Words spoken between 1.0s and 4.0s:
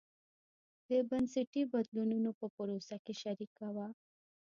بنسټي بدلونونو په پروسه کې شریکه وه.